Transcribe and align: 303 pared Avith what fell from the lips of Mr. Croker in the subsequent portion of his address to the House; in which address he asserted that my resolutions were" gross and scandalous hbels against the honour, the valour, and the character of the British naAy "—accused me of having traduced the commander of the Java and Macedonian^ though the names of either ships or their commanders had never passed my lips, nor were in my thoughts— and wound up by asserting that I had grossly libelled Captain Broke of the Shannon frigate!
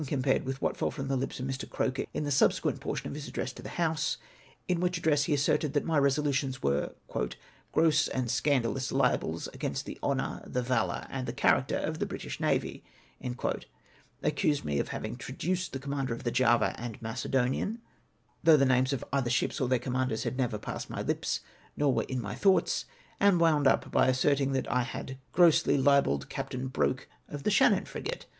303 0.03 0.31
pared 0.33 0.45
Avith 0.45 0.59
what 0.63 0.75
fell 0.75 0.89
from 0.89 1.09
the 1.09 1.15
lips 1.15 1.39
of 1.39 1.45
Mr. 1.45 1.69
Croker 1.69 2.05
in 2.11 2.23
the 2.23 2.31
subsequent 2.31 2.79
portion 2.79 3.07
of 3.07 3.13
his 3.13 3.27
address 3.27 3.53
to 3.53 3.61
the 3.61 3.69
House; 3.77 4.17
in 4.67 4.79
which 4.79 4.97
address 4.97 5.25
he 5.25 5.33
asserted 5.35 5.73
that 5.73 5.85
my 5.85 5.95
resolutions 5.99 6.63
were" 6.63 6.93
gross 7.71 8.07
and 8.07 8.31
scandalous 8.31 8.91
hbels 8.91 9.47
against 9.53 9.85
the 9.85 9.99
honour, 10.01 10.41
the 10.43 10.63
valour, 10.63 11.05
and 11.11 11.27
the 11.27 11.31
character 11.33 11.77
of 11.77 11.99
the 11.99 12.07
British 12.07 12.39
naAy 12.39 12.81
"—accused 14.23 14.65
me 14.65 14.79
of 14.79 14.87
having 14.87 15.17
traduced 15.17 15.71
the 15.71 15.77
commander 15.77 16.15
of 16.15 16.23
the 16.23 16.31
Java 16.31 16.73
and 16.79 16.99
Macedonian^ 16.99 17.77
though 18.43 18.57
the 18.57 18.65
names 18.65 18.93
of 18.93 19.05
either 19.13 19.29
ships 19.29 19.61
or 19.61 19.69
their 19.69 19.77
commanders 19.77 20.23
had 20.23 20.35
never 20.35 20.57
passed 20.57 20.89
my 20.89 21.03
lips, 21.03 21.41
nor 21.77 21.93
were 21.93 22.07
in 22.09 22.19
my 22.19 22.33
thoughts— 22.33 22.85
and 23.19 23.39
wound 23.39 23.67
up 23.67 23.91
by 23.91 24.07
asserting 24.07 24.53
that 24.53 24.67
I 24.71 24.81
had 24.81 25.19
grossly 25.31 25.77
libelled 25.77 26.27
Captain 26.27 26.69
Broke 26.69 27.07
of 27.27 27.43
the 27.43 27.51
Shannon 27.51 27.85
frigate! 27.85 28.25